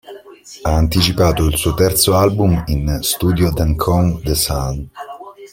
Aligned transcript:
Ha 0.63 0.73
anticipato 0.73 1.45
il 1.45 1.55
suo 1.57 1.75
terzo 1.75 2.15
album 2.15 2.63
in 2.69 2.97
studio 3.01 3.53
"Then 3.53 3.75
Comes 3.75 4.23
the 4.23 4.33
Sun". 4.33 4.89